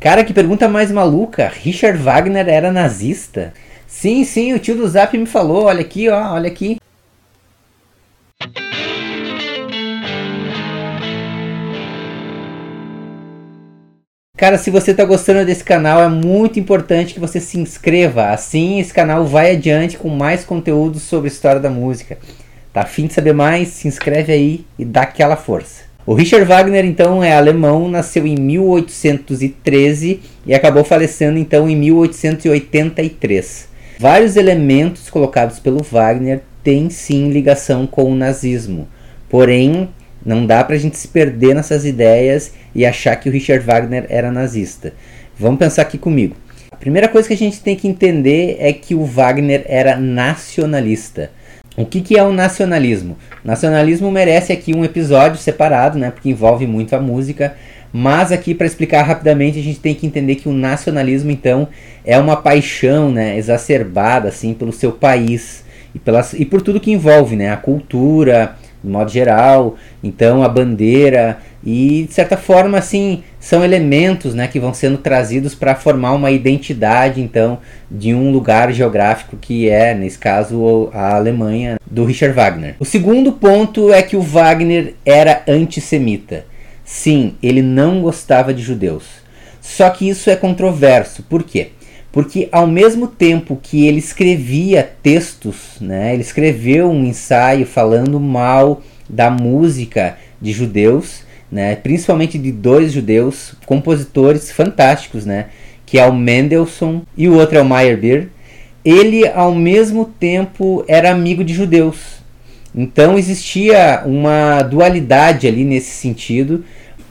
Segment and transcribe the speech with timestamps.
[0.00, 1.48] Cara, que pergunta mais maluca.
[1.48, 3.52] Richard Wagner era nazista?
[3.84, 5.64] Sim, sim, o tio do Zap me falou.
[5.64, 6.78] Olha aqui, ó, olha aqui.
[14.36, 18.28] Cara, se você está gostando desse canal, é muito importante que você se inscreva.
[18.28, 22.18] Assim, esse canal vai adiante com mais conteúdo sobre história da música.
[22.72, 23.66] Tá afim de saber mais?
[23.70, 25.77] Se inscreve aí e dá aquela força.
[26.08, 33.68] O Richard Wagner, então, é alemão, nasceu em 1813 e acabou falecendo, então, em 1883.
[33.98, 38.88] Vários elementos colocados pelo Wagner têm sim ligação com o nazismo.
[39.28, 39.90] Porém,
[40.24, 44.06] não dá para a gente se perder nessas ideias e achar que o Richard Wagner
[44.08, 44.94] era nazista.
[45.38, 46.34] Vamos pensar aqui comigo.
[46.70, 51.32] A primeira coisa que a gente tem que entender é que o Wagner era nacionalista.
[51.78, 53.16] O que, que é o nacionalismo?
[53.44, 57.54] Nacionalismo merece aqui um episódio separado, né, porque envolve muito a música.
[57.92, 61.68] Mas aqui para explicar rapidamente a gente tem que entender que o nacionalismo então
[62.04, 66.90] é uma paixão, né, exacerbada assim pelo seu país e, pelas, e por tudo que
[66.90, 68.56] envolve, né, a cultura,
[68.88, 74.58] de modo geral, então a bandeira e de certa forma assim são elementos né, que
[74.58, 77.58] vão sendo trazidos para formar uma identidade então
[77.90, 82.76] de um lugar geográfico que é nesse caso a Alemanha do Richard Wagner.
[82.80, 86.46] O segundo ponto é que o Wagner era antissemita.
[86.84, 89.04] Sim, ele não gostava de judeus.
[89.60, 91.22] Só que isso é controverso.
[91.22, 91.72] Por quê?
[92.18, 98.82] Porque ao mesmo tempo que ele escrevia textos, né, ele escreveu um ensaio falando mal
[99.08, 105.46] da música de judeus, né, principalmente de dois judeus, compositores fantásticos, né,
[105.86, 108.30] que é o Mendelssohn e o outro é o Meyerbeer.
[108.84, 112.18] Ele ao mesmo tempo era amigo de judeus.
[112.74, 116.64] Então existia uma dualidade ali nesse sentido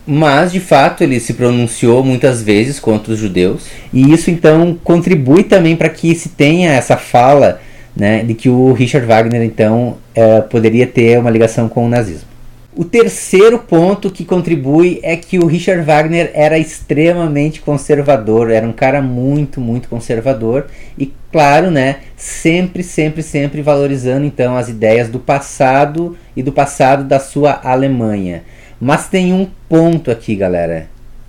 [0.07, 5.43] mas de fato ele se pronunciou muitas vezes contra os judeus e isso então contribui
[5.43, 7.59] também para que se tenha essa fala
[7.93, 12.27] né, de que o Richard Wagner então é, poderia ter uma ligação com o nazismo.
[12.75, 18.71] O terceiro ponto que contribui é que o Richard Wagner era extremamente conservador, era um
[18.71, 25.17] cara muito, muito conservador e claro, né, sempre, sempre, sempre valorizando então as ideias do
[25.17, 28.43] passado e do passado da sua Alemanha.
[28.79, 30.87] Mas tem um ponto aqui, galera,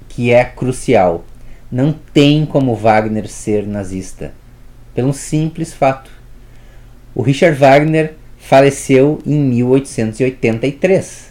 [0.09, 1.25] que é crucial.
[1.71, 4.33] Não tem como Wagner ser nazista.
[4.95, 6.11] Pelo simples fato.
[7.15, 11.29] O Richard Wagner faleceu em 1883.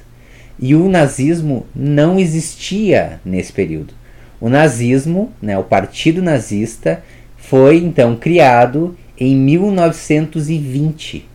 [0.60, 3.94] E o nazismo não existia nesse período.
[4.42, 7.04] O nazismo, né, o partido nazista,
[7.38, 11.28] foi então criado em 1920.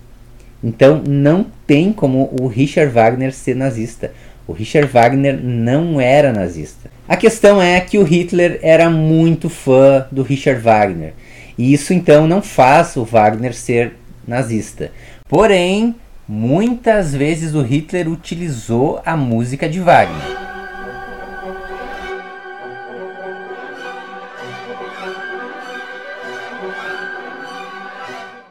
[0.62, 4.12] Então não tem como o Richard Wagner ser nazista.
[4.46, 6.90] O Richard Wagner não era nazista.
[7.08, 11.14] A questão é que o Hitler era muito fã do Richard Wagner.
[11.56, 13.94] E isso então não faz o Wagner ser
[14.26, 14.90] nazista.
[15.28, 15.94] Porém,
[16.26, 20.41] muitas vezes o Hitler utilizou a música de Wagner.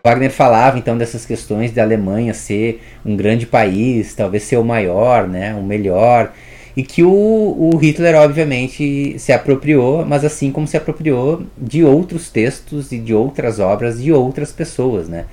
[0.04, 5.28] Wagner falava então dessas questões da Alemanha ser um grande país, talvez ser o maior,
[5.28, 6.34] né, o melhor,
[6.76, 12.30] e que o, o Hitler obviamente se apropriou, mas assim como se apropriou de outros
[12.30, 15.26] textos e de outras obras de outras pessoas, né?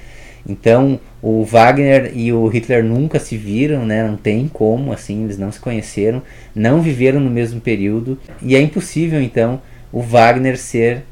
[0.47, 4.07] Então o Wagner e o Hitler nunca se viram, né?
[4.07, 6.23] Não tem como, assim, eles não se conheceram,
[6.55, 11.05] não viveram no mesmo período e é impossível então o Wagner ser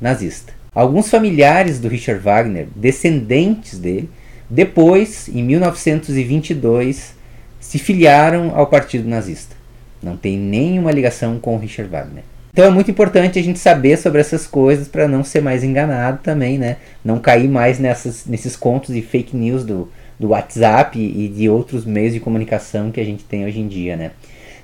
[0.00, 0.57] nazista.
[0.74, 4.08] Alguns familiares do Richard Wagner, descendentes dele,
[4.48, 7.14] depois, em 1922,
[7.60, 9.56] se filiaram ao Partido Nazista.
[10.02, 12.22] Não tem nenhuma ligação com o Richard Wagner.
[12.52, 16.20] Então é muito importante a gente saber sobre essas coisas para não ser mais enganado
[16.22, 16.78] também, né?
[17.04, 21.84] Não cair mais nessas, nesses contos e fake news do, do WhatsApp e de outros
[21.84, 24.12] meios de comunicação que a gente tem hoje em dia, né?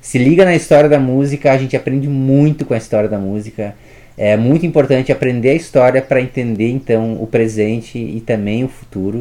[0.00, 3.74] Se liga na história da música, a gente aprende muito com a história da música.
[4.16, 9.18] É muito importante aprender a história para entender então o presente e também o futuro.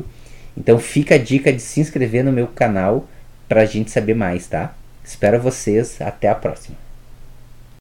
[0.56, 3.08] Então fica a dica de se inscrever no meu canal
[3.48, 4.76] para a gente saber mais, tá?
[5.04, 6.83] Espero vocês, até a próxima.